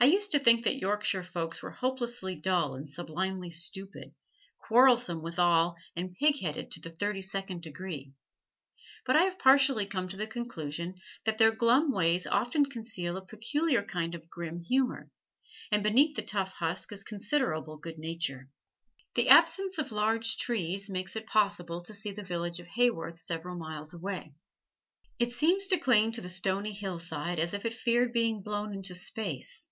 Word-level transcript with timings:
I 0.00 0.06
used 0.06 0.32
to 0.32 0.40
think 0.40 0.64
that 0.64 0.78
Yorkshire 0.80 1.22
folks 1.22 1.62
were 1.62 1.70
hopelessly 1.70 2.34
dull 2.34 2.74
and 2.74 2.90
sublimely 2.90 3.52
stupid, 3.52 4.12
quarrelsome 4.58 5.22
withal 5.22 5.76
and 5.94 6.12
pigheaded 6.16 6.72
to 6.72 6.80
the 6.80 6.90
thirty 6.90 7.22
second 7.22 7.62
degree; 7.62 8.12
but 9.06 9.14
I 9.14 9.22
have 9.22 9.38
partially 9.38 9.86
come 9.86 10.08
to 10.08 10.16
the 10.16 10.26
conclusion 10.26 10.96
that 11.24 11.38
their 11.38 11.52
glum 11.54 11.92
ways 11.92 12.26
often 12.26 12.66
conceal 12.66 13.16
a 13.16 13.24
peculiar 13.24 13.80
kind 13.80 14.16
of 14.16 14.28
grim 14.28 14.58
humor, 14.58 15.08
and 15.70 15.84
beneath 15.84 16.16
the 16.16 16.22
tough 16.22 16.50
husk 16.54 16.90
is 16.90 17.04
considerable 17.04 17.76
good 17.76 18.00
nature. 18.00 18.50
The 19.14 19.28
absence 19.28 19.78
of 19.78 19.92
large 19.92 20.36
trees 20.36 20.90
makes 20.90 21.14
it 21.14 21.28
possible 21.28 21.80
to 21.82 21.94
see 21.94 22.10
the 22.10 22.24
village 22.24 22.58
of 22.58 22.66
Haworth 22.66 23.20
several 23.20 23.54
miles 23.56 23.94
away. 23.94 24.34
It 25.20 25.32
seems 25.32 25.68
to 25.68 25.78
cling 25.78 26.10
to 26.10 26.20
the 26.20 26.28
stony 26.28 26.72
hillside 26.72 27.38
as 27.38 27.54
if 27.54 27.64
it 27.64 27.72
feared 27.72 28.12
being 28.12 28.42
blown 28.42 28.74
into 28.74 28.96
space. 28.96 29.68